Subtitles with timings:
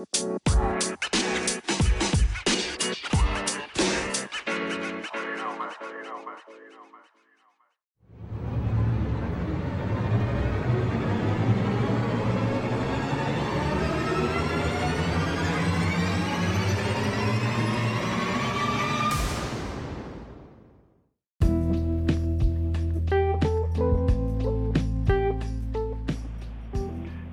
[0.00, 0.79] Música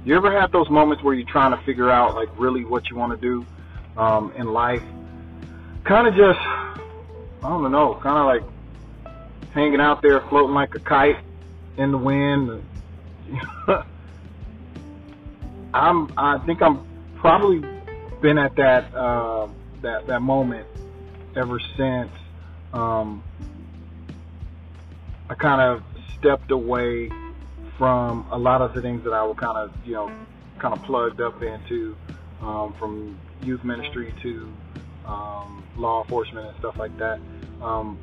[0.07, 2.95] You ever had those moments where you're trying to figure out like really what you
[2.95, 3.45] want to do
[3.97, 4.81] um, in life?
[5.83, 6.79] Kind of just, I
[7.43, 8.43] don't know, kind of like
[9.51, 11.17] hanging out there floating like a kite
[11.75, 12.63] in the wind.
[15.73, 17.59] I'm, I think I'm probably
[18.21, 19.49] been at that uh,
[19.81, 20.67] that that moment
[21.35, 22.11] ever since
[22.71, 23.21] um,
[25.29, 25.83] I kind of
[26.17, 27.09] stepped away
[27.77, 30.11] from a lot of the things that I was kind of, you know,
[30.59, 31.95] kind of plugged up into,
[32.41, 34.51] um, from youth ministry to
[35.05, 37.19] um, law enforcement and stuff like that.
[37.61, 37.97] Um,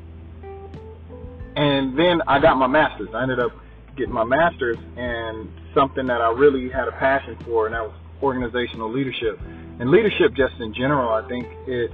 [1.55, 3.09] and then I got my master's.
[3.13, 3.51] I ended up
[3.95, 7.93] getting my master's and something that I really had a passion for, and that was
[8.21, 9.39] organizational leadership.
[9.79, 11.91] And leadership, just in general, I think it,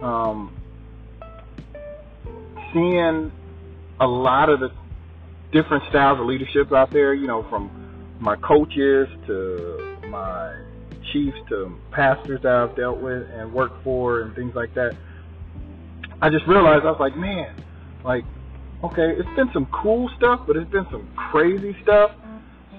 [0.00, 0.52] um,
[2.72, 3.32] seeing
[4.00, 4.70] a lot of the
[5.56, 7.70] different styles of leadership out there, you know, from
[8.20, 10.54] my coaches to my
[11.12, 14.94] chiefs to pastors that I've dealt with and worked for and things like that.
[16.20, 17.54] I just realized I was like, man,
[18.04, 18.24] like,
[18.84, 22.10] okay, it's been some cool stuff, but it's been some crazy stuff.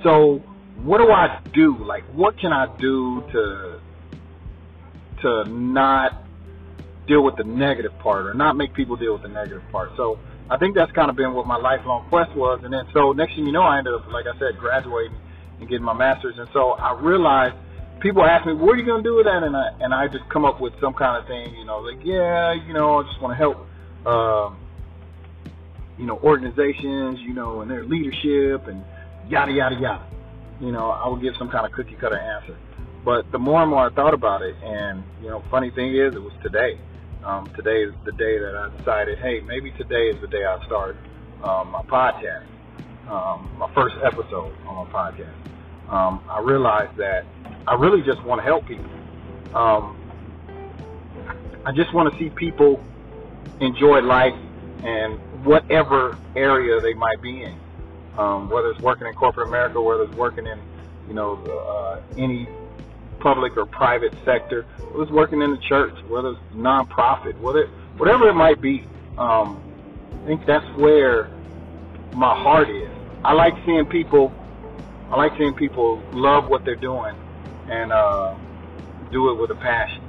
[0.04, 0.44] So
[0.84, 1.84] what do I do?
[1.84, 3.82] Like, what can I do to
[5.24, 6.24] to not
[7.08, 9.92] deal with the negative part or not make people deal with the negative part?
[9.98, 10.20] So
[10.50, 12.62] I think that's kind of been what my lifelong quest was.
[12.64, 15.18] And then so next thing you know, I ended up, like I said, graduating
[15.60, 16.38] and getting my master's.
[16.38, 17.56] And so I realized
[18.00, 19.44] people ask me, what are you going to do with that?
[19.44, 22.00] And I, and I just come up with some kind of thing, you know, like,
[22.04, 23.58] yeah, you know, I just want to help,
[24.08, 24.58] um,
[25.98, 28.86] you know, organizations, you know, and their leadership and
[29.28, 30.06] yada, yada, yada.
[30.62, 32.58] You know, I would give some kind of cookie cutter answer.
[33.04, 36.16] But the more and more I thought about it, and, you know, funny thing is,
[36.16, 36.80] it was today
[37.28, 40.66] um, today is the day that I decided, hey, maybe today is the day I
[40.66, 40.96] start
[41.44, 42.46] um, my podcast,
[43.10, 45.36] um, my first episode on my podcast.
[45.92, 47.26] Um, I realized that
[47.68, 48.90] I really just want to help people.
[49.54, 49.98] Um,
[51.66, 52.82] I just want to see people
[53.60, 54.36] enjoy life
[54.84, 57.60] and whatever area they might be in,
[58.18, 60.62] um, whether it's working in corporate America, whether it's working in,
[61.10, 62.48] you know, uh, any
[63.20, 67.68] public or private sector, whether it's working in the church, whether it's nonprofit, whether
[67.98, 68.86] whatever it might be.
[69.18, 69.64] Um,
[70.24, 71.30] I think that's where
[72.14, 72.90] my heart is.
[73.24, 74.34] I like seeing people.
[75.10, 77.16] I like seeing people love what they're doing
[77.70, 78.36] and uh,
[79.12, 80.04] do it with a passion.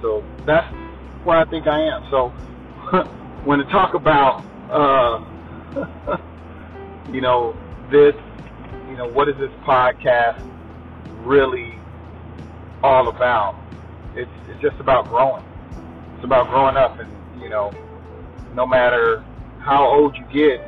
[0.00, 0.66] So that's
[1.24, 2.06] where I think I am.
[2.10, 2.28] So
[3.44, 6.18] when to talk about, uh,
[7.12, 7.56] you know,
[7.90, 8.14] this,
[8.88, 10.46] you know, what is this podcast
[11.22, 11.78] really
[12.82, 13.56] all about.
[14.14, 15.44] It's it's just about growing.
[16.16, 17.10] It's about growing up, and
[17.42, 17.72] you know,
[18.54, 19.24] no matter
[19.60, 20.60] how old you get,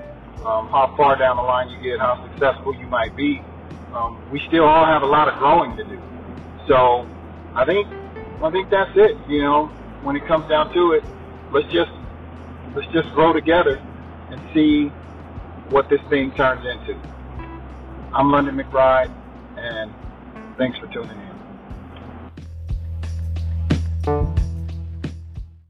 [0.45, 3.43] um, how far down the line you get, how successful you might be,
[3.95, 6.01] um, we still all have a lot of growing to do.
[6.69, 7.07] So,
[7.55, 7.87] I think
[8.43, 9.17] I think that's it.
[9.29, 9.67] You know,
[10.03, 11.05] when it comes down to it,
[11.53, 11.91] let's just
[12.75, 13.81] let's just grow together
[14.31, 14.87] and see
[15.71, 16.99] what this thing turns into.
[18.13, 19.13] I'm London McBride,
[19.57, 19.93] and
[20.59, 21.32] thanks for tuning in.